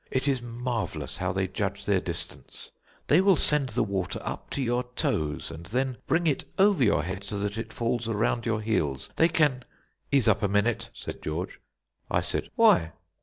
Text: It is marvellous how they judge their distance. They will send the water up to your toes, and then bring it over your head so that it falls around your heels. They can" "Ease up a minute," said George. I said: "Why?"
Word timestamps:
It 0.09 0.27
is 0.27 0.41
marvellous 0.41 1.17
how 1.17 1.31
they 1.31 1.47
judge 1.47 1.85
their 1.85 1.99
distance. 2.01 2.71
They 3.05 3.21
will 3.21 3.35
send 3.35 3.69
the 3.69 3.83
water 3.83 4.19
up 4.23 4.49
to 4.49 4.61
your 4.63 4.81
toes, 4.95 5.51
and 5.51 5.67
then 5.67 5.97
bring 6.07 6.25
it 6.25 6.43
over 6.57 6.83
your 6.83 7.03
head 7.03 7.23
so 7.23 7.37
that 7.37 7.55
it 7.59 7.71
falls 7.71 8.09
around 8.09 8.43
your 8.47 8.61
heels. 8.61 9.11
They 9.17 9.27
can" 9.27 9.63
"Ease 10.11 10.27
up 10.27 10.41
a 10.41 10.47
minute," 10.47 10.89
said 10.91 11.21
George. 11.21 11.61
I 12.09 12.21
said: 12.21 12.49
"Why?" 12.55 12.93